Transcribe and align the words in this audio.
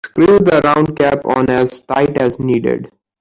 Screw 0.03 0.39
the 0.39 0.61
round 0.63 0.97
cap 0.97 1.19
on 1.25 1.47
as 1.51 1.81
tight 1.81 2.17
as 2.17 2.39
needed. 2.39 2.89